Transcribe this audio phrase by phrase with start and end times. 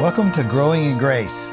[0.00, 1.52] Welcome to Growing in Grace.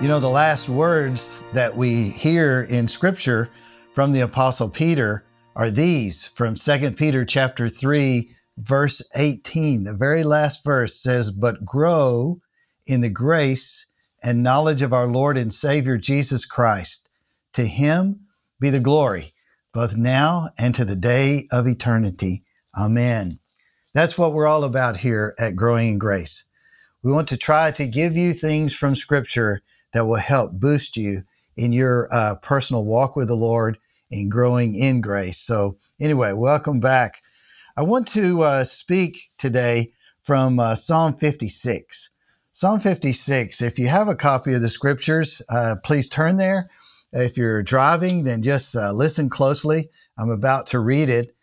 [0.00, 3.50] You know, the last words that we hear in Scripture
[3.92, 5.24] from the Apostle Peter
[5.56, 9.82] are these from 2 Peter chapter 3, verse 18.
[9.82, 12.40] The very last verse says, But grow
[12.86, 13.88] in the grace
[14.22, 17.10] and knowledge of our Lord and Savior Jesus Christ.
[17.54, 18.28] To him
[18.60, 19.32] be the glory,
[19.74, 22.44] both now and to the day of eternity.
[22.78, 23.40] Amen.
[23.92, 26.44] That's what we're all about here at Growing in Grace.
[27.04, 31.24] We want to try to give you things from Scripture that will help boost you
[31.56, 33.78] in your uh, personal walk with the Lord
[34.12, 35.38] and growing in grace.
[35.38, 37.20] So, anyway, welcome back.
[37.76, 39.92] I want to uh, speak today
[40.22, 42.10] from uh, Psalm 56.
[42.52, 46.70] Psalm 56, if you have a copy of the scriptures, uh, please turn there.
[47.12, 49.88] If you're driving, then just uh, listen closely.
[50.16, 51.34] I'm about to read it.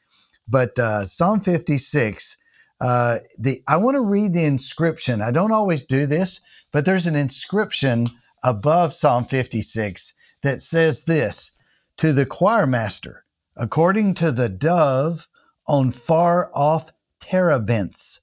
[0.48, 2.38] But uh, Psalm 56
[2.80, 5.22] uh, the I want to read the inscription.
[5.22, 6.42] I don't always do this,
[6.72, 8.10] but there's an inscription
[8.44, 10.14] above Psalm 56
[10.44, 11.52] that says this
[11.98, 13.26] to the choir master,
[13.58, 15.28] according to the dove
[15.68, 18.22] on far off terebinths,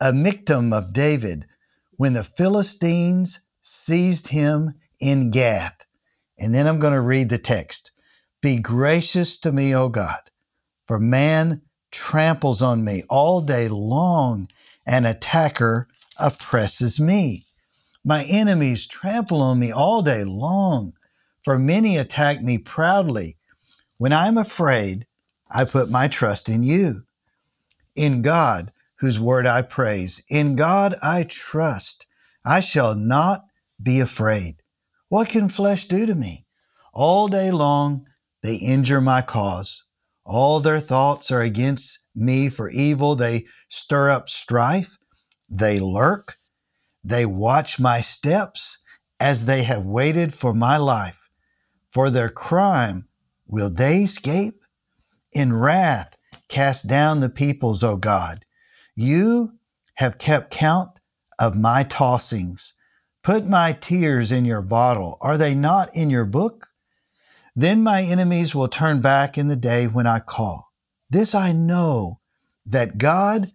[0.00, 1.46] a Michtam of David,
[1.96, 5.84] when the Philistines seized him in Gath.
[6.38, 7.90] And then I'm going to read the text.
[8.40, 10.30] Be gracious to me, O God,
[10.86, 14.48] for man tramples on me all day long.
[14.86, 17.44] An attacker oppresses me.
[18.04, 20.94] My enemies trample on me all day long,
[21.42, 23.36] for many attack me proudly.
[23.98, 25.06] When I am afraid,
[25.50, 27.02] I put my trust in you.
[27.94, 32.06] In God, whose word I praise, in God I trust.
[32.44, 33.42] I shall not
[33.82, 34.62] be afraid.
[35.08, 36.46] What can flesh do to me?
[36.92, 38.06] All day long
[38.42, 39.84] they injure my cause.
[40.32, 43.16] All their thoughts are against me for evil.
[43.16, 44.96] They stir up strife.
[45.48, 46.36] They lurk.
[47.02, 48.78] They watch my steps
[49.18, 51.30] as they have waited for my life.
[51.90, 53.08] For their crime,
[53.48, 54.60] will they escape?
[55.32, 56.16] In wrath,
[56.48, 58.44] cast down the peoples, O God.
[58.94, 59.54] You
[59.94, 61.00] have kept count
[61.40, 62.74] of my tossings.
[63.24, 65.18] Put my tears in your bottle.
[65.20, 66.68] Are they not in your book?
[67.56, 70.70] Then my enemies will turn back in the day when I call.
[71.08, 72.20] This I know
[72.64, 73.50] that God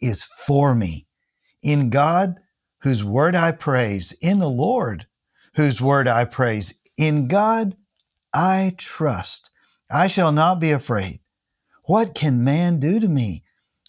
[0.00, 1.06] is for me.
[1.62, 2.36] In God,
[2.82, 5.06] whose word I praise, in the Lord,
[5.54, 7.76] whose word I praise, in God
[8.34, 9.50] I trust.
[9.90, 11.20] I shall not be afraid.
[11.84, 13.44] What can man do to me?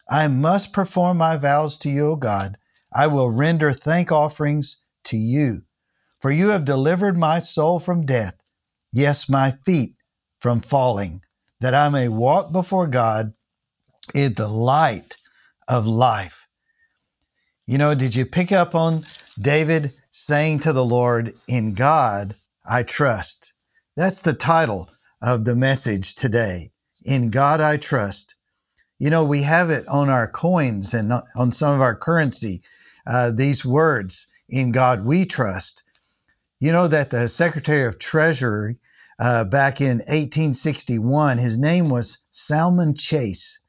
[0.09, 2.57] I must perform my vows to you, O God.
[2.93, 5.63] I will render thank offerings to you.
[6.19, 8.35] For you have delivered my soul from death
[8.91, 9.95] yes, my feet
[10.39, 11.21] from falling,
[11.59, 13.33] that I may walk before God
[14.13, 15.17] in the light
[15.67, 16.47] of life.
[17.67, 19.03] You know, did you pick up on
[19.39, 22.35] David saying to the Lord, In God
[22.65, 23.53] I trust?
[23.95, 24.89] That's the title
[25.21, 26.71] of the message today.
[27.05, 28.35] In God I trust.
[28.97, 32.61] You know, we have it on our coins and on some of our currency,
[33.05, 35.83] uh, these words, In God we trust.
[36.61, 38.79] You know that the Secretary of Treasury
[39.17, 43.59] uh, back in 1861, his name was Salmon Chase.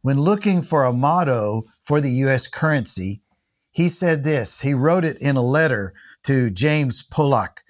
[0.00, 2.48] When looking for a motto for the U.S.
[2.48, 3.22] currency,
[3.70, 4.62] he said this.
[4.62, 5.94] He wrote it in a letter
[6.24, 7.60] to James Pollock.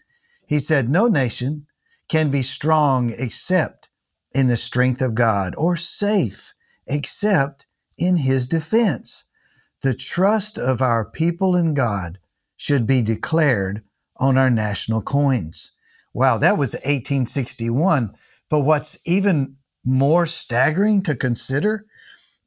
[0.46, 1.66] He said, No nation
[2.08, 3.90] can be strong except
[4.34, 6.54] in the strength of God, or safe
[6.86, 7.66] except
[7.98, 9.26] in his defense.
[9.82, 12.18] The trust of our people in God
[12.56, 13.82] should be declared
[14.22, 15.72] on our national coins.
[16.14, 18.14] Wow, that was 1861.
[18.48, 21.84] But what's even more staggering to consider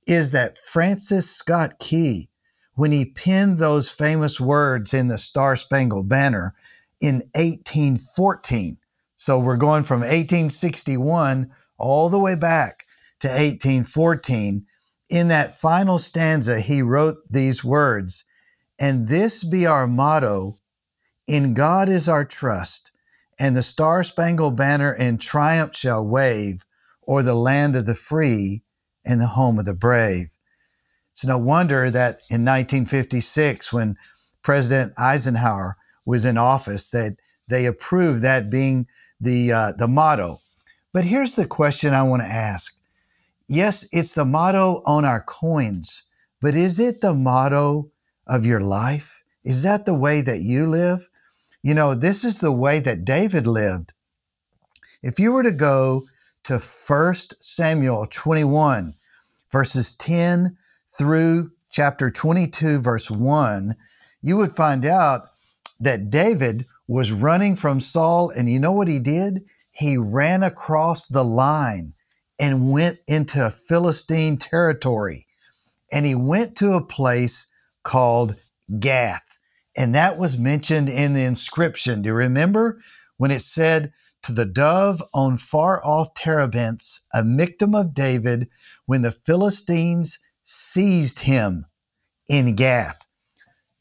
[0.07, 2.29] is that Francis Scott Key,
[2.75, 6.55] when he penned those famous words in the Star Spangled Banner
[7.01, 8.77] in 1814,
[9.17, 12.85] so we're going from 1861 all the way back
[13.19, 14.65] to 1814.
[15.09, 18.25] In that final stanza, he wrote these words,
[18.79, 20.57] and this be our motto
[21.27, 22.91] in God is our trust,
[23.39, 26.63] and the Star Spangled Banner in triumph shall wave
[27.07, 28.63] o'er the land of the free
[29.05, 30.29] and the home of the brave.
[31.11, 33.97] It's no wonder that in 1956, when
[34.41, 37.17] President Eisenhower was in office, that
[37.47, 38.87] they approved that being
[39.19, 40.41] the uh, the motto.
[40.93, 42.77] But here's the question I want to ask.
[43.47, 46.03] Yes, it's the motto on our coins,
[46.41, 47.91] but is it the motto
[48.27, 49.23] of your life?
[49.43, 51.07] Is that the way that you live?
[51.65, 53.91] You know, this is the way that David lived.
[55.01, 56.03] If you were to go
[56.43, 58.93] to 1 Samuel 21,
[59.51, 60.57] verses 10
[60.87, 63.73] through chapter 22, verse 1,
[64.21, 65.29] you would find out
[65.79, 68.29] that David was running from Saul.
[68.29, 69.43] And you know what he did?
[69.71, 71.93] He ran across the line
[72.37, 75.25] and went into Philistine territory.
[75.91, 77.47] And he went to a place
[77.81, 78.35] called
[78.79, 79.34] Gath.
[79.77, 82.01] And that was mentioned in the inscription.
[82.01, 82.79] Do you remember
[83.17, 83.91] when it said,
[84.23, 88.49] To the dove on far off terebinths, a Michtam of David,
[88.85, 91.65] when the Philistines seized him
[92.29, 92.97] in Gath?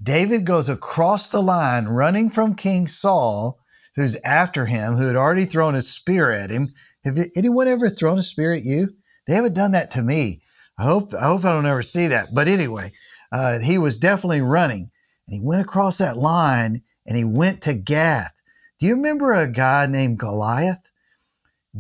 [0.03, 3.59] David goes across the line running from King Saul,
[3.97, 6.69] who's after him, who had already thrown a spear at him.
[7.05, 8.89] Have anyone ever thrown a spear at you?
[9.27, 10.43] They haven't done that to me.
[10.79, 12.29] I hope I hope I don't ever see that.
[12.35, 12.93] But anyway,
[13.33, 14.91] uh, he was definitely running,
[15.27, 18.35] and he went across that line, and he went to Gath.
[18.79, 20.91] Do you remember a guy named Goliath?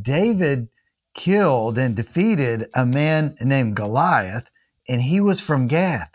[0.00, 0.68] David
[1.14, 4.50] killed and defeated a man named Goliath,
[4.88, 6.10] and he was from Gath.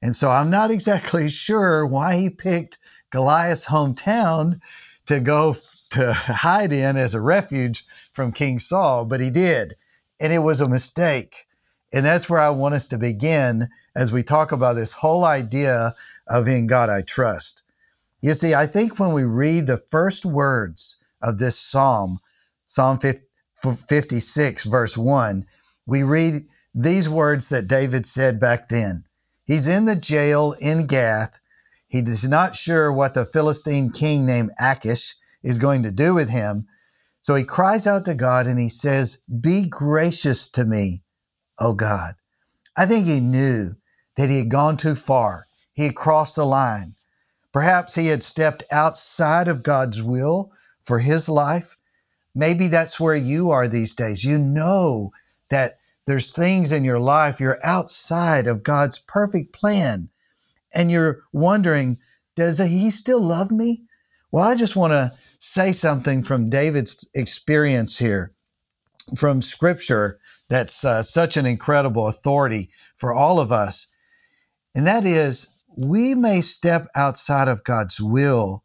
[0.00, 2.78] And so I'm not exactly sure why he picked
[3.10, 4.60] Goliath's hometown
[5.06, 5.56] to go
[5.90, 9.74] to hide in as a refuge from King Saul, but he did.
[10.20, 11.46] And it was a mistake.
[11.92, 15.94] And that's where I want us to begin as we talk about this whole idea
[16.28, 17.64] of in God I trust.
[18.20, 22.18] You see, I think when we read the first words of this psalm,
[22.66, 25.46] Psalm 56, verse 1,
[25.86, 29.04] we read these words that David said back then
[29.48, 31.40] He's in the jail in Gath.
[31.88, 36.28] He is not sure what the Philistine king named Achish is going to do with
[36.28, 36.66] him.
[37.20, 41.02] So he cries out to God and he says, Be gracious to me,
[41.58, 42.14] O God.
[42.76, 43.76] I think he knew
[44.16, 45.47] that he had gone too far.
[45.78, 46.96] He had crossed the line.
[47.52, 50.50] Perhaps he had stepped outside of God's will
[50.82, 51.76] for his life.
[52.34, 54.24] Maybe that's where you are these days.
[54.24, 55.12] You know
[55.50, 60.08] that there's things in your life you're outside of God's perfect plan
[60.74, 62.00] and you're wondering,
[62.34, 63.84] does he still love me?
[64.32, 68.32] Well, I just want to say something from David's experience here
[69.16, 73.86] from scripture that's uh, such an incredible authority for all of us.
[74.74, 78.64] And that is, we may step outside of God's will,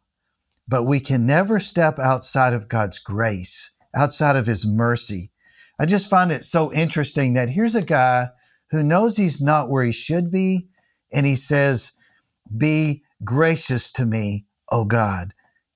[0.67, 5.31] but we can never step outside of God's grace, outside of his mercy.
[5.79, 8.29] I just find it so interesting that here's a guy
[8.71, 10.69] who knows he's not where he should be,
[11.11, 11.91] and he says,
[12.57, 15.35] Be gracious to me, O God.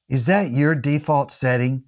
[0.09, 1.83] Is that your default setting?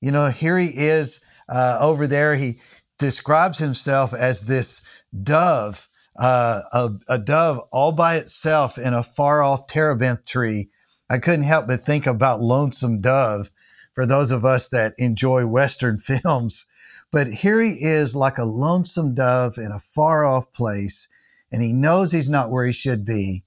[0.00, 2.36] You know, here he is uh, over there.
[2.36, 2.60] He
[2.98, 4.82] describes himself as this
[5.24, 5.88] dove,
[6.18, 10.70] uh, a, a dove all by itself in a far off terebinth tree.
[11.10, 13.50] I couldn't help but think about Lonesome Dove
[13.94, 16.66] for those of us that enjoy Western films.
[17.10, 21.08] But here he is like a lonesome dove in a far off place,
[21.52, 23.44] and he knows he's not where he should be.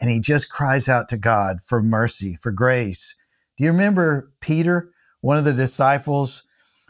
[0.00, 3.14] And he just cries out to God for mercy, for grace.
[3.56, 6.44] Do you remember Peter, one of the disciples,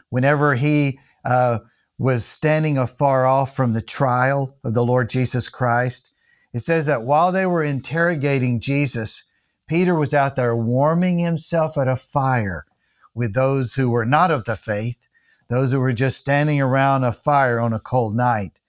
[0.09, 1.59] whenever he uh,
[1.97, 6.13] was standing afar off from the trial of the Lord Jesus Christ?
[6.53, 9.25] It says that while they were interrogating Jesus,
[9.67, 12.65] Peter was out there warming himself at a fire
[13.13, 15.09] with those who were not of the faith
[15.53, 18.59] those who were just standing around a fire on a cold night.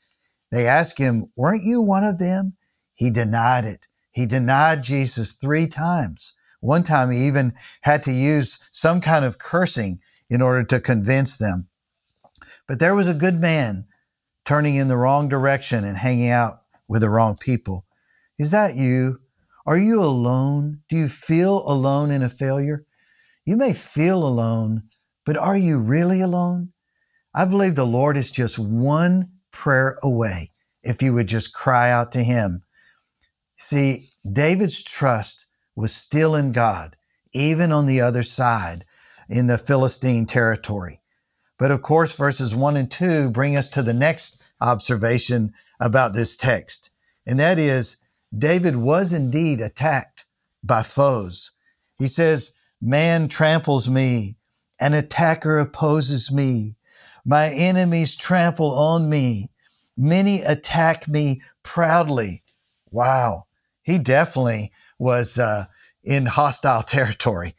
[0.51, 2.55] They asked him, Weren't you one of them?
[2.95, 3.89] He denied it.
[4.11, 6.35] He denied Jesus three times.
[6.61, 10.01] One time he even had to use some kind of cursing
[10.31, 11.69] in order to convince them.
[12.67, 13.87] But there was a good man
[14.45, 17.87] turning in the wrong direction and hanging out with the wrong people.
[18.39, 19.21] Is that you?
[19.67, 20.81] Are you alone?
[20.89, 22.85] Do you feel alone in a failure?
[23.45, 24.85] You may feel alone,
[25.25, 26.73] but are you really alone?
[27.35, 30.53] I believe the Lord is just one prayer away
[30.83, 32.63] if you would just cry out to Him.
[33.57, 36.97] See, David's trust was still in God,
[37.33, 38.85] even on the other side
[39.29, 41.01] in the Philistine territory.
[41.65, 46.37] But of course, verses one and two bring us to the next observation about this
[46.37, 46.91] text.
[47.27, 47.97] And that is,
[48.37, 50.27] David was indeed attacked
[50.63, 51.53] by foes.
[51.97, 52.53] He says,
[52.83, 54.37] Man tramples me,
[54.79, 56.77] an attacker opposes me.
[57.25, 59.49] My enemies trample on me.
[59.97, 62.43] Many attack me proudly.
[62.91, 63.47] Wow.
[63.81, 65.65] He definitely was uh,
[66.03, 67.55] in hostile territory.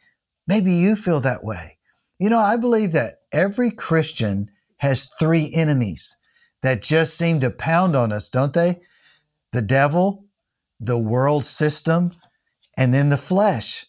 [0.46, 1.78] Maybe you feel that way.
[2.20, 6.16] You know, I believe that every Christian has three enemies
[6.62, 8.80] that just seem to pound on us, don't they?
[9.52, 10.24] The devil,
[10.80, 12.12] the world system,
[12.76, 13.86] and then the flesh.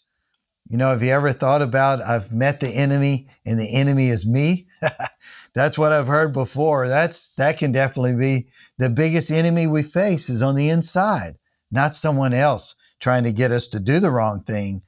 [0.69, 4.27] You know, have you ever thought about I've met the enemy and the enemy is
[4.27, 4.67] me?
[5.55, 6.89] That's what I've heard before.
[6.89, 11.37] That's that can definitely be the biggest enemy we face is on the inside,
[11.71, 14.83] not someone else trying to get us to do the wrong thing.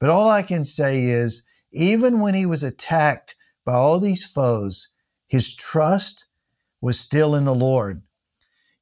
[0.00, 4.88] But all I can say is even when he was attacked by all these foes,
[5.26, 6.26] his trust
[6.80, 8.02] was still in the Lord.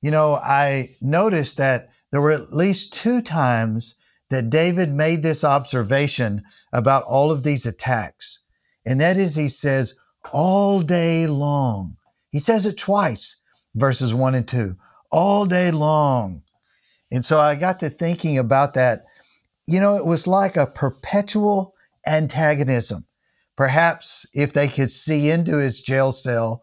[0.00, 3.96] You know, I noticed that there were at least two times
[4.30, 6.42] that David made this observation
[6.72, 8.44] about all of these attacks.
[8.86, 9.98] And that is, he says,
[10.32, 11.96] all day long.
[12.30, 13.40] He says it twice,
[13.74, 14.76] verses one and two,
[15.10, 16.42] all day long.
[17.10, 19.04] And so I got to thinking about that.
[19.66, 21.74] You know, it was like a perpetual
[22.06, 23.07] antagonism.
[23.58, 26.62] Perhaps if they could see into his jail cell,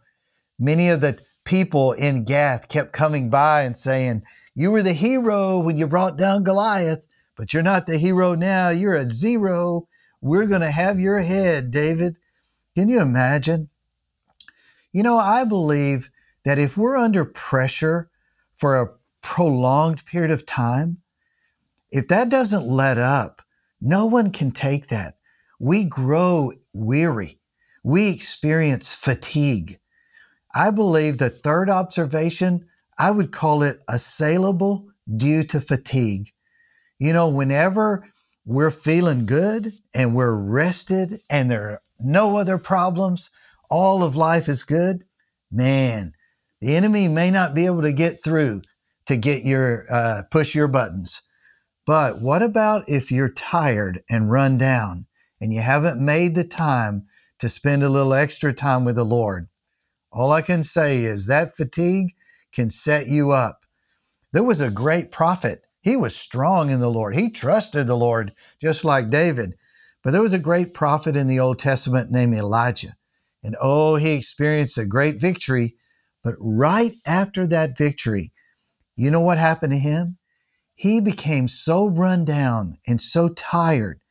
[0.58, 4.24] many of the people in Gath kept coming by and saying,
[4.56, 8.70] You were the hero when you brought down Goliath but you're not the hero now.
[8.70, 9.88] You're a zero.
[10.22, 12.18] We're going to have your head, David.
[12.76, 13.70] Can you imagine?
[14.92, 16.10] You know, I believe
[16.46, 18.10] that if we're under pressure
[18.56, 20.98] for a prolonged period of time,
[21.92, 23.42] if that doesn't let up,
[23.82, 25.18] no one can take that.
[25.60, 27.40] We grow weary.
[27.84, 29.80] We experience fatigue.
[30.54, 32.68] I believe the third observation,
[33.00, 36.28] I would call it assailable due to fatigue.
[37.00, 38.08] You know, whenever
[38.46, 43.32] we're feeling good and we're rested and there are no other problems,
[43.70, 45.04] all of life is good,
[45.52, 46.14] man,
[46.62, 48.62] the enemy may not be able to get through
[49.08, 51.22] to get your, uh, push your buttons.
[51.86, 55.06] But what about if you're tired and run down
[55.40, 57.06] and you haven't made the time
[57.40, 59.48] to spend a little extra time with the Lord?
[60.12, 62.12] All I can say is that fatigue
[62.54, 63.66] can set you up.
[64.32, 67.16] There was a great prophet he was strong in the Lord.
[67.16, 69.56] He trusted the Lord, just like David.
[70.04, 72.96] But there was a great prophet in the Old Testament named Elijah.
[73.44, 75.76] And oh, he experienced a great victory.
[76.24, 78.32] But right after that victory,
[78.96, 80.18] you know what happened to him?
[80.74, 84.02] He became so run down and so tired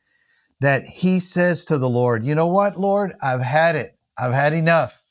[0.61, 3.13] that he says to the Lord, You know what, Lord?
[3.21, 3.97] I've had it.
[4.17, 5.03] I've had enough.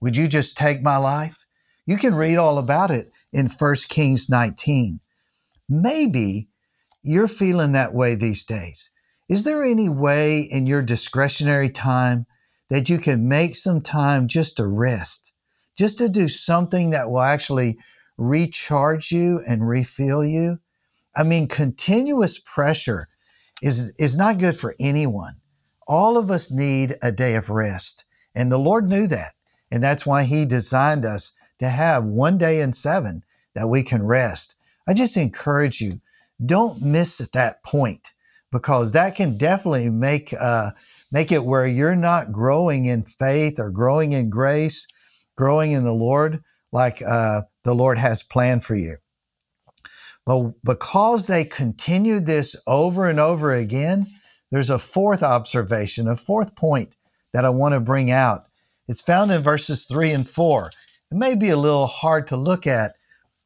[0.00, 1.44] Would you just take my life?
[1.86, 5.00] You can read all about it in 1 Kings 19.
[5.68, 6.48] Maybe
[7.02, 8.90] you're feeling that way these days.
[9.28, 12.26] Is there any way in your discretionary time
[12.70, 15.32] that you can make some time just to rest,
[15.76, 17.78] just to do something that will actually
[18.16, 20.58] recharge you and refill you?
[21.16, 23.08] I mean, continuous pressure
[23.62, 25.34] is, is not good for anyone.
[25.86, 28.04] All of us need a day of rest.
[28.34, 29.34] And the Lord knew that.
[29.70, 34.02] And that's why He designed us to have one day in seven that we can
[34.02, 34.56] rest.
[34.86, 36.00] I just encourage you,
[36.44, 38.12] don't miss that point
[38.52, 40.70] because that can definitely make uh,
[41.10, 44.86] make it where you're not growing in faith or growing in grace,
[45.36, 48.96] growing in the Lord like uh, the Lord has planned for you.
[50.26, 54.08] But because they continued this over and over again,
[54.50, 56.96] there's a fourth observation, a fourth point
[57.32, 58.46] that I want to bring out.
[58.88, 60.70] It's found in verses three and four.
[61.10, 62.94] It may be a little hard to look at,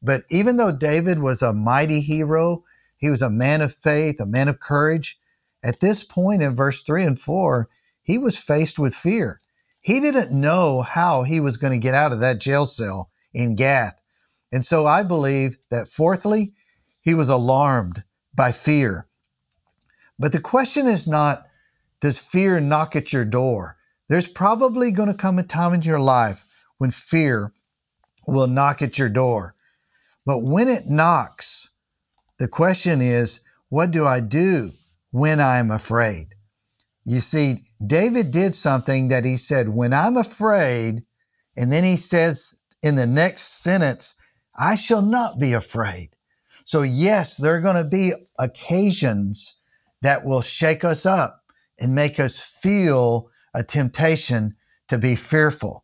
[0.01, 2.63] but even though David was a mighty hero,
[2.97, 5.19] he was a man of faith, a man of courage,
[5.63, 7.69] at this point in verse 3 and 4,
[8.01, 9.41] he was faced with fear.
[9.79, 13.55] He didn't know how he was going to get out of that jail cell in
[13.55, 14.01] Gath.
[14.51, 16.53] And so I believe that fourthly,
[17.01, 18.03] he was alarmed
[18.33, 19.07] by fear.
[20.17, 21.45] But the question is not,
[21.99, 23.77] does fear knock at your door?
[24.07, 26.43] There's probably going to come a time in your life
[26.77, 27.53] when fear
[28.27, 29.55] will knock at your door.
[30.25, 31.71] But when it knocks,
[32.37, 34.71] the question is, what do I do
[35.11, 36.35] when I'm afraid?
[37.05, 41.03] You see, David did something that he said, when I'm afraid,
[41.57, 44.15] and then he says in the next sentence,
[44.55, 46.09] I shall not be afraid.
[46.71, 49.57] So, yes, there are going to be occasions
[50.01, 51.41] that will shake us up
[51.77, 54.55] and make us feel a temptation
[54.87, 55.83] to be fearful.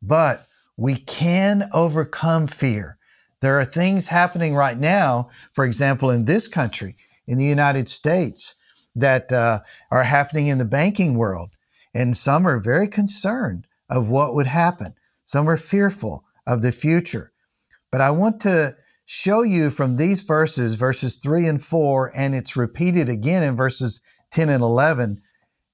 [0.00, 0.46] But
[0.78, 2.96] we can overcome fear
[3.40, 8.54] there are things happening right now, for example, in this country, in the United States,
[8.94, 11.50] that uh, are happening in the banking world.
[11.94, 14.94] And some are very concerned of what would happen.
[15.24, 17.32] Some are fearful of the future.
[17.90, 18.76] But I want to
[19.12, 24.02] show you from these verses, verses 3 and 4, and it's repeated again in verses
[24.30, 25.20] 10 and 11,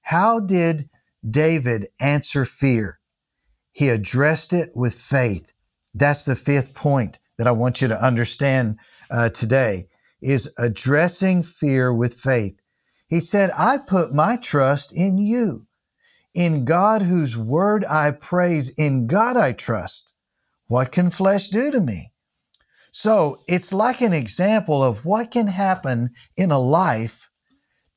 [0.01, 0.89] how did
[1.29, 2.99] David answer fear?
[3.71, 5.53] He addressed it with faith.
[5.93, 8.79] That's the fifth point that I want you to understand
[9.11, 9.83] uh, today
[10.19, 12.59] is addressing fear with faith.
[13.07, 15.67] He said, I put my trust in you.
[16.33, 20.15] In God, whose word I praise, in God I trust.
[20.65, 22.13] What can flesh do to me?
[22.99, 27.29] So it's like an example of what can happen in a life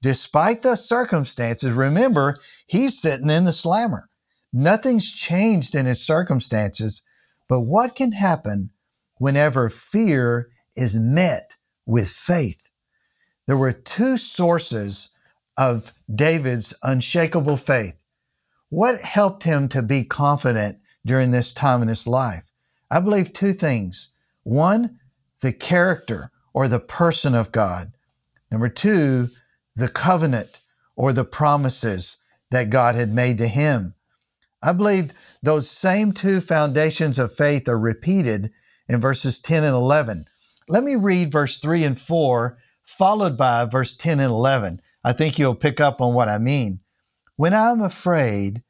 [0.03, 1.73] despite the circumstances.
[1.73, 4.11] Remember, he's sitting in the slammer.
[4.53, 7.03] Nothing's changed in his circumstances,
[7.49, 8.73] but what can happen
[9.17, 12.69] whenever fear is met with faith?
[13.47, 15.17] There were two sources
[15.57, 18.05] of David's unshakable faith.
[18.69, 20.77] What helped him to be confident
[21.07, 22.53] during this time in his life?
[22.91, 24.11] I believe two things.
[24.43, 24.99] One,
[25.43, 27.93] the character or the person of God.
[28.51, 29.29] Number two,
[29.77, 30.61] the covenant
[30.97, 32.19] or the promises
[32.51, 33.95] that God had made to him.
[34.63, 38.51] I believe those same two foundations of faith are repeated
[38.89, 40.27] in verses 10 and 11.
[40.69, 44.81] Let me read verse 3 and 4, followed by verse 10 and 11.
[45.03, 46.81] I think you'll pick up on what I mean.
[47.37, 48.63] When I'm afraid,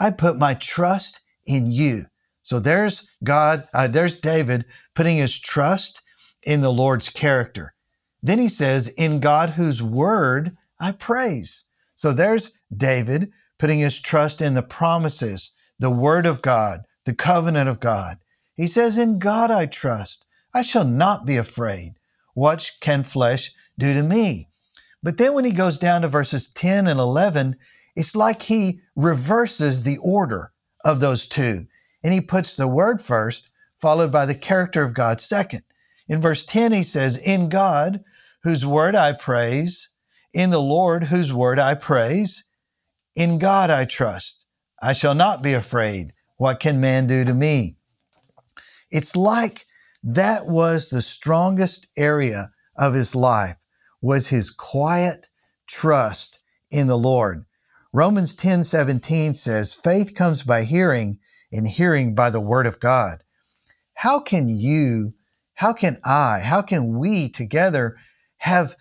[0.00, 2.06] I put my trust in you.
[2.40, 4.64] So there's God, uh, there's David
[4.96, 6.02] putting his trust
[6.42, 7.74] in the Lord's character.
[8.22, 11.66] Then he says, In God whose word I praise.
[11.94, 17.68] So there's David putting his trust in the promises, the word of God, the covenant
[17.68, 18.18] of God.
[18.56, 20.26] He says, In God I trust.
[20.52, 21.94] I shall not be afraid.
[22.34, 24.48] What can flesh do to me?
[25.02, 27.56] But then when he goes down to verses 10 and 11,
[27.94, 30.52] it's like he reverses the order
[30.84, 31.66] of those two.
[32.02, 35.62] And he puts the word first, followed by the character of God second.
[36.08, 38.02] In verse 10, he says, In God,
[38.42, 39.90] whose word I praise,
[40.32, 42.44] in the Lord, whose word I praise,
[43.14, 44.46] in God I trust.
[44.82, 46.12] I shall not be afraid.
[46.36, 47.76] What can man do to me?
[48.90, 49.64] It's like
[50.02, 53.56] that was the strongest area of his life
[54.00, 55.28] was his quiet
[55.66, 56.38] trust
[56.70, 57.44] in the Lord.
[57.92, 61.18] Romans 10 17 says, faith comes by hearing
[61.50, 63.22] and hearing by the word of God.
[63.96, 65.14] How can you,
[65.54, 67.96] how can I, how can we together
[68.38, 68.76] have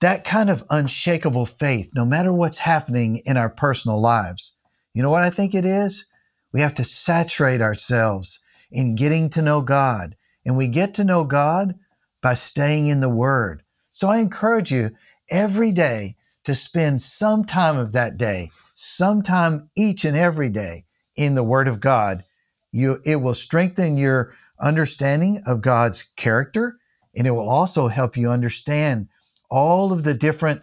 [0.00, 4.56] that kind of unshakable faith, no matter what's happening in our personal lives.
[4.94, 6.06] You know what I think it is?
[6.52, 10.16] We have to saturate ourselves in getting to know God.
[10.44, 11.74] And we get to know God
[12.22, 13.62] by staying in the Word.
[13.92, 14.90] So I encourage you
[15.30, 20.84] every day to spend some time of that day, sometime each and every day
[21.16, 22.24] in the Word of God.
[22.72, 26.78] You, it will strengthen your understanding of God's character
[27.16, 29.08] and it will also help you understand
[29.50, 30.62] all of the different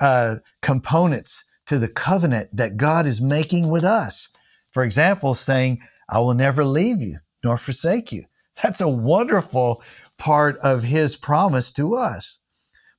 [0.00, 4.30] uh, components to the covenant that God is making with us.
[4.70, 8.24] For example, saying, I will never leave you nor forsake you.
[8.62, 9.82] That's a wonderful
[10.18, 12.38] part of his promise to us.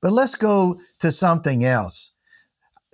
[0.02, 2.12] But let's go to something else.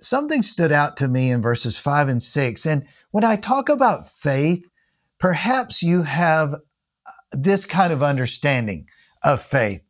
[0.00, 2.66] Something stood out to me in verses five and six.
[2.66, 4.68] And when I talk about faith,
[5.18, 8.86] perhaps you have uh, this kind of understanding
[9.24, 9.82] of faith.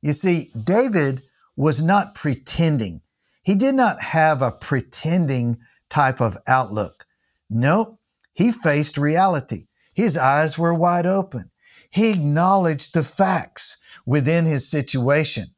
[0.00, 1.22] You see, David
[1.56, 3.02] was not pretending.
[3.42, 7.06] He did not have a pretending type of outlook.
[7.50, 7.98] No,
[8.32, 9.66] he faced reality.
[9.92, 11.50] His eyes were wide open.
[11.90, 15.54] He acknowledged the facts within his situation.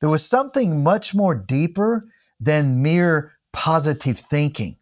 [0.00, 2.04] There was something much more deeper
[2.40, 4.76] than mere positive thinking.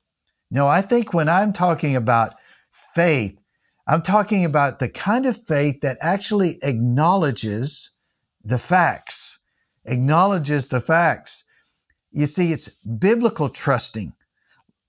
[0.51, 2.35] No, I think when I'm talking about
[2.71, 3.39] faith,
[3.87, 7.91] I'm talking about the kind of faith that actually acknowledges
[8.43, 9.41] the facts,
[9.85, 11.45] acknowledges the facts.
[12.11, 14.15] You see, it's biblical trusting,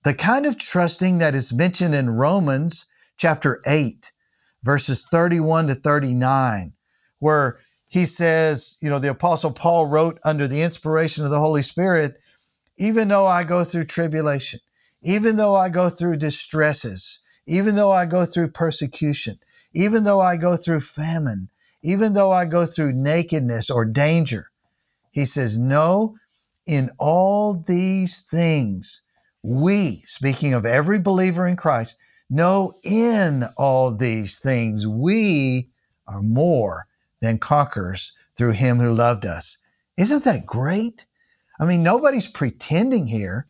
[0.03, 2.85] the kind of trusting that is mentioned in Romans
[3.17, 4.11] chapter 8,
[4.63, 6.73] verses 31 to 39,
[7.19, 11.61] where he says, you know, the Apostle Paul wrote under the inspiration of the Holy
[11.61, 12.15] Spirit,
[12.77, 14.59] even though I go through tribulation,
[15.01, 19.39] even though I go through distresses, even though I go through persecution,
[19.73, 21.49] even though I go through famine,
[21.81, 24.49] even though I go through nakedness or danger.
[25.11, 26.17] He says, No,
[26.65, 29.01] in all these things,
[29.43, 31.95] we, speaking of every believer in Christ,
[32.29, 35.69] know in all these things we
[36.07, 36.87] are more
[37.21, 39.59] than conquerors through him who loved us.
[39.97, 41.05] Isn't that great?
[41.59, 43.45] I mean, nobody's pretending here.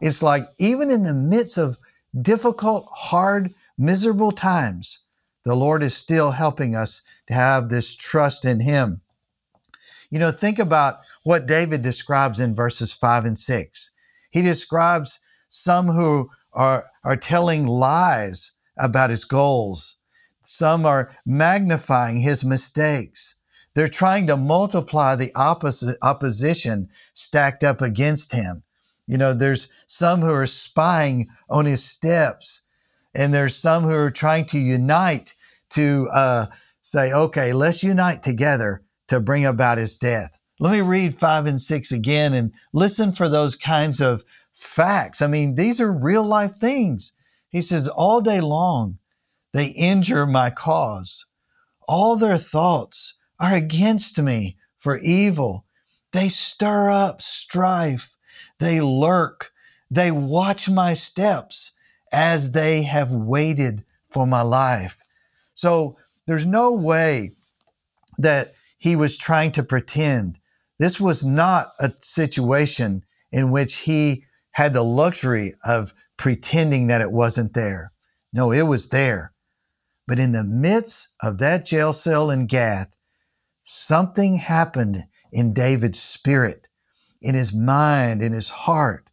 [0.00, 1.78] It's like even in the midst of
[2.18, 5.00] difficult, hard, miserable times,
[5.44, 9.00] The Lord is still helping us to have this trust in Him.
[10.10, 13.92] You know, think about what David describes in verses five and six.
[14.30, 19.96] He describes some who are, are telling lies about his goals.
[20.42, 23.36] Some are magnifying his mistakes.
[23.74, 28.62] They're trying to multiply the opposite opposition stacked up against him.
[29.10, 32.68] You know, there's some who are spying on his steps,
[33.12, 35.34] and there's some who are trying to unite
[35.70, 36.46] to uh,
[36.80, 40.38] say, okay, let's unite together to bring about his death.
[40.60, 44.22] Let me read five and six again and listen for those kinds of
[44.54, 45.20] facts.
[45.20, 47.12] I mean, these are real life things.
[47.48, 48.98] He says, all day long,
[49.52, 51.26] they injure my cause.
[51.88, 55.64] All their thoughts are against me for evil.
[56.12, 58.16] They stir up strife.
[58.60, 59.50] They lurk.
[59.90, 61.72] They watch my steps
[62.12, 65.02] as they have waited for my life.
[65.54, 65.96] So
[66.26, 67.32] there's no way
[68.18, 70.38] that he was trying to pretend.
[70.78, 77.12] This was not a situation in which he had the luxury of pretending that it
[77.12, 77.92] wasn't there.
[78.32, 79.32] No, it was there.
[80.06, 82.94] But in the midst of that jail cell in Gath,
[83.62, 86.68] something happened in David's spirit,
[87.22, 89.08] in his mind, in his heart.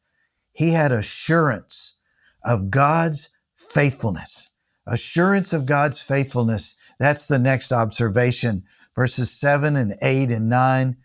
[0.54, 1.98] He had assurance
[2.43, 4.52] of God's faithfulness.
[4.86, 6.76] Assurance of God's faithfulness.
[7.00, 8.63] That's the next observation.
[8.96, 10.98] Verses 7 and 8 and 9.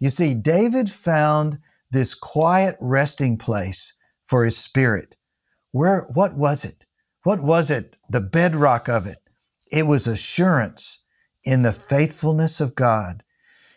[0.00, 1.58] You see, David found
[1.90, 5.16] this quiet resting place for his spirit.
[5.72, 6.86] Where, what was it?
[7.22, 7.96] What was it?
[8.10, 9.18] The bedrock of it.
[9.70, 11.04] It was assurance
[11.44, 13.22] in the faithfulness of God.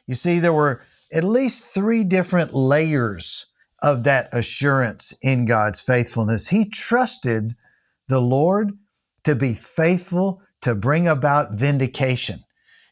[0.08, 3.48] You see, there were at least three different layers
[3.82, 6.50] of that assurance in God's faithfulness.
[6.50, 7.56] He trusted
[8.08, 8.78] the Lord
[9.24, 12.44] to be faithful to bring about vindication.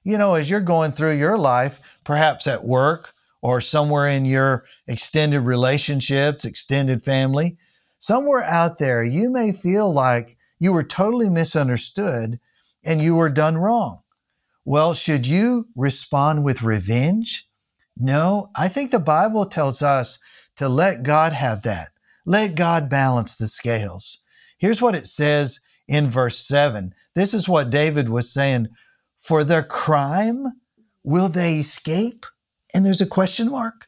[0.03, 4.63] You know, as you're going through your life, perhaps at work or somewhere in your
[4.87, 7.57] extended relationships, extended family,
[7.99, 12.39] somewhere out there, you may feel like you were totally misunderstood
[12.83, 14.01] and you were done wrong.
[14.63, 17.46] Well, should you respond with revenge?
[17.99, 20.19] No, I think the Bible tells us
[20.57, 21.89] to let God have that.
[22.25, 24.19] Let God balance the scales.
[24.57, 26.93] Here's what it says in verse 7.
[27.15, 28.67] This is what David was saying
[29.19, 30.45] For their crime,
[31.03, 32.25] will they escape?
[32.73, 33.87] And there's a question mark.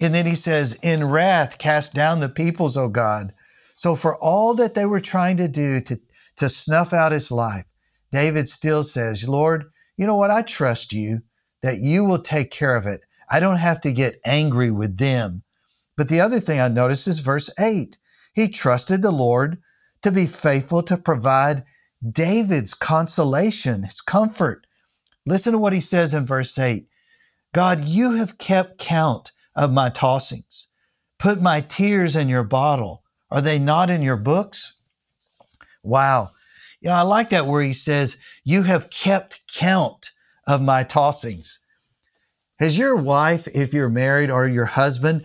[0.00, 3.32] And then he says, In wrath, cast down the peoples, O God.
[3.76, 5.98] So for all that they were trying to do to,
[6.36, 7.64] to snuff out his life,
[8.12, 10.30] David still says, Lord, you know what?
[10.30, 11.22] I trust you
[11.62, 13.02] that you will take care of it.
[13.30, 15.42] I don't have to get angry with them.
[15.96, 17.98] But the other thing I notice is verse 8.
[18.34, 19.58] He trusted the Lord
[20.02, 21.64] to be faithful to provide
[22.08, 24.66] David's consolation, his comfort.
[25.26, 26.86] Listen to what he says in verse 8
[27.52, 30.68] God, you have kept count of my tossings.
[31.18, 33.02] Put my tears in your bottle.
[33.30, 34.78] Are they not in your books?
[35.82, 36.30] Wow.
[36.80, 40.10] Yeah, I like that where he says, You have kept count
[40.46, 41.58] of my tossings.
[42.60, 45.24] Has your wife, if you're married, or your husband,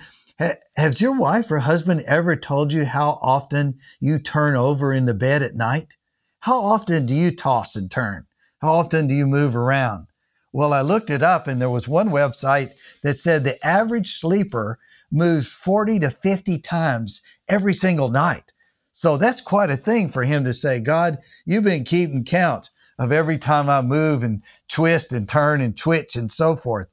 [0.78, 5.14] has your wife or husband ever told you how often you turn over in the
[5.14, 5.98] bed at night?
[6.40, 8.26] How often do you toss and turn?
[8.62, 10.08] How often do you move around?
[10.54, 12.70] Well, I looked it up and there was one website
[13.04, 14.80] that said the average sleeper
[15.12, 18.54] moves 40 to 50 times every single night.
[18.94, 23.12] So that's quite a thing for him to say, God, you've been keeping count of
[23.12, 26.88] every time I move and twist and turn and twitch and so forth.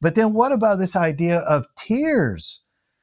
[0.00, 2.62] But then what about this idea of tears?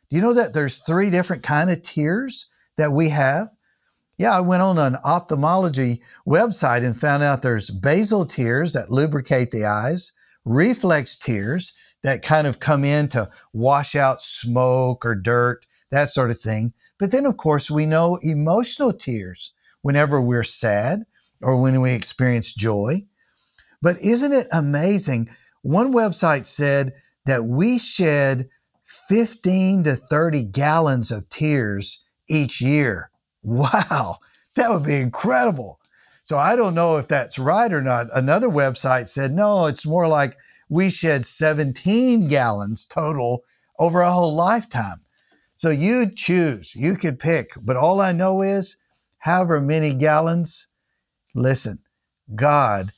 [0.09, 3.47] Do you know that there's three different kind of tears that we have?
[4.17, 9.51] Yeah, I went on an ophthalmology website and found out there's basal tears that lubricate
[9.51, 10.11] the eyes,
[10.45, 16.29] reflex tears that kind of come in to wash out smoke or dirt, that sort
[16.29, 16.73] of thing.
[16.99, 19.51] But then, of course, we know emotional tears
[19.81, 21.03] whenever we're sad
[21.41, 23.01] or when we experience joy.
[23.81, 25.29] But isn't it amazing?
[25.63, 26.93] One website said
[27.25, 28.49] that we shed
[28.85, 33.09] 15 to 30 gallons of tears each year.
[33.41, 34.17] Wow,
[34.55, 35.79] that would be incredible.
[36.23, 38.07] So I don't know if that's right or not.
[38.13, 40.37] Another website said, no, it's more like
[40.69, 43.43] we shed 17 gallons total
[43.79, 45.01] over a whole lifetime.
[45.55, 47.51] So you choose, you could pick.
[47.61, 48.77] But all I know is,
[49.19, 50.67] however many gallons,
[51.33, 51.79] listen,
[52.35, 52.91] God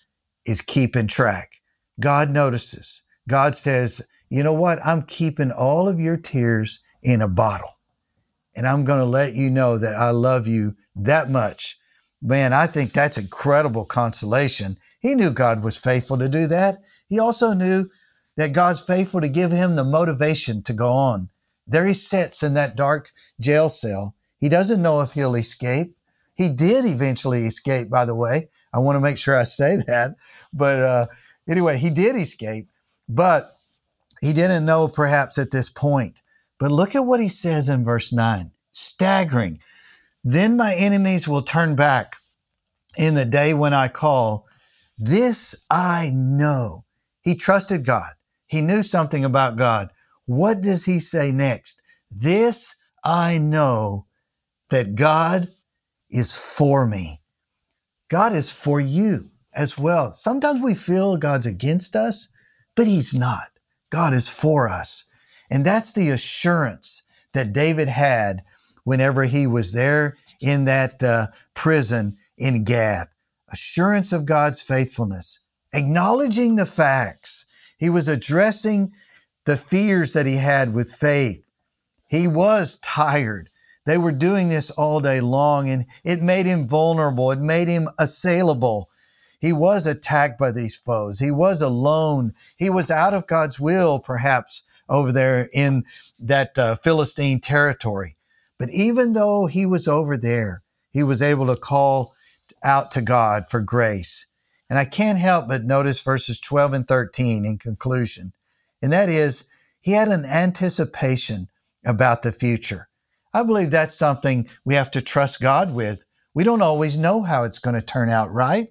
[0.46, 1.62] is keeping track.
[2.00, 3.04] God notices.
[3.28, 4.86] God says, you know what?
[4.86, 7.70] I'm keeping all of your tears in a bottle.
[8.56, 11.78] And I'm going to let you know that I love you that much
[12.26, 14.80] Man, I think that's incredible consolation.
[15.00, 16.80] He knew God was faithful to do that.
[17.08, 17.90] He also knew
[18.36, 21.30] that God's faithful to give him the motivation to go on.
[21.68, 24.16] There he sits in that dark jail cell.
[24.40, 25.96] He doesn't know if he'll escape.
[26.34, 28.50] He did eventually escape, by the way.
[28.74, 30.16] I want to make sure I say that.
[30.52, 31.06] But uh,
[31.48, 32.70] anyway, he did escape,
[33.08, 33.56] but
[34.22, 36.22] he didn't know perhaps at this point.
[36.60, 39.58] But look at what he says in verse 9 staggering.
[40.24, 42.18] Then my enemies will turn back
[42.98, 44.48] in the day when I call.
[44.98, 46.86] This I know.
[47.22, 48.14] He trusted God.
[48.48, 49.92] He knew something about God.
[50.26, 51.82] What does he say next?
[52.12, 54.08] This I know
[54.70, 55.50] that God
[56.10, 57.22] is for me.
[58.10, 60.12] God is for you as well.
[60.12, 62.34] Sometimes we feel God's against us,
[62.76, 63.50] but he's not.
[63.90, 65.06] God is for us.
[65.50, 68.44] And that's the assurance that David had
[68.84, 73.08] whenever he was there in that uh, prison in Gath.
[73.50, 75.40] Assurance of God's faithfulness,
[75.74, 77.46] acknowledging the facts.
[77.78, 78.92] He was addressing
[79.46, 81.46] the fears that he had with faith.
[82.10, 83.50] He was tired.
[83.86, 87.32] They were doing this all day long and it made him vulnerable.
[87.32, 88.90] It made him assailable.
[89.46, 91.20] He was attacked by these foes.
[91.20, 92.34] He was alone.
[92.58, 95.86] He was out of God's will, perhaps, over there in
[96.18, 98.18] that uh, Philistine territory.
[98.58, 102.16] But even though he was over there, he was able to call
[102.64, 104.26] out to God for grace.
[104.68, 108.34] And I can't help but notice verses 12 and 13 in conclusion.
[108.82, 109.46] And that is,
[109.80, 111.50] he had an anticipation
[111.86, 112.88] about the future.
[113.32, 116.04] I believe that's something we have to trust God with.
[116.34, 118.70] We don't always know how it's going to turn out, right?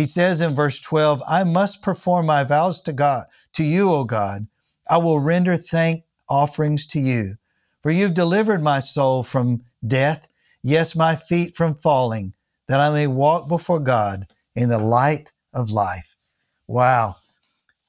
[0.00, 4.04] He says in verse 12, I must perform my vows to God, to you, O
[4.04, 4.46] God.
[4.88, 7.34] I will render thank offerings to you.
[7.82, 10.26] For you've delivered my soul from death,
[10.62, 12.32] yes, my feet from falling,
[12.66, 16.16] that I may walk before God in the light of life.
[16.66, 17.16] Wow.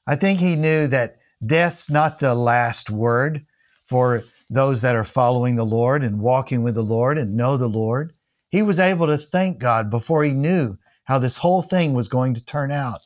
[0.05, 3.45] I think he knew that death's not the last word
[3.85, 7.69] for those that are following the Lord and walking with the Lord and know the
[7.69, 8.11] Lord.
[8.49, 12.33] He was able to thank God before he knew how this whole thing was going
[12.33, 12.99] to turn out.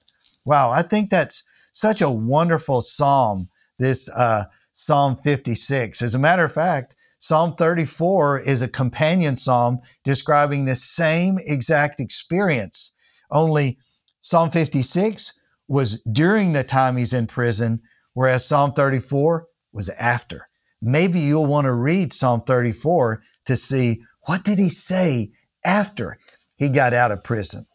[0.46, 6.02] Wow, I think that's such a wonderful psalm, this uh, Psalm 56.
[6.02, 12.00] As a matter of fact, Psalm 34 is a companion psalm describing the same exact
[12.00, 12.94] experience,
[13.32, 13.80] only
[14.20, 17.82] Psalm 56 was during the time he's in prison,
[18.14, 20.48] whereas Psalm 34 was after.
[20.82, 25.32] Maybe you'll want to read Psalm 34 to see what did he say
[25.66, 26.20] after
[26.58, 27.66] he got out of prison.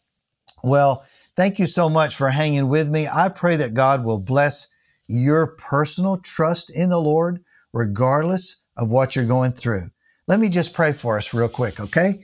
[0.62, 1.04] Well,
[1.36, 3.06] thank you so much for hanging with me.
[3.06, 4.68] I pray that God will bless
[5.06, 7.42] your personal trust in the Lord,
[7.72, 9.90] regardless of what you're going through.
[10.28, 12.22] Let me just pray for us real quick, okay?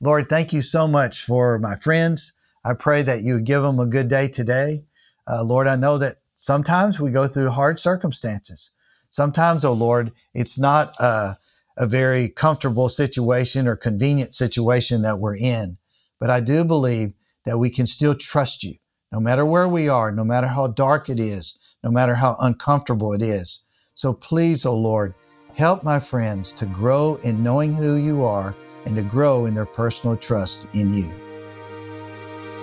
[0.00, 2.32] Lord, thank you so much for my friends.
[2.64, 4.80] I pray that you give them a good day today.
[5.26, 8.70] Uh, Lord, I know that sometimes we go through hard circumstances.
[9.10, 11.36] Sometimes, oh Lord, it's not a,
[11.76, 15.76] a very comfortable situation or convenient situation that we're in.
[16.18, 17.12] But I do believe
[17.44, 18.74] that we can still trust you
[19.12, 23.12] no matter where we are, no matter how dark it is, no matter how uncomfortable
[23.12, 23.64] it is.
[23.94, 25.14] So please, oh Lord,
[25.54, 29.66] help my friends to grow in knowing who you are and to grow in their
[29.66, 31.14] personal trust in you.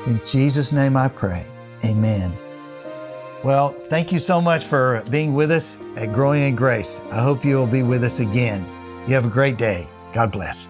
[0.08, 1.48] In Jesus' name I pray.
[1.86, 2.36] Amen.
[3.44, 7.02] Well, thank you so much for being with us at Growing in Grace.
[7.12, 8.68] I hope you will be with us again.
[9.08, 9.88] You have a great day.
[10.12, 10.70] God bless.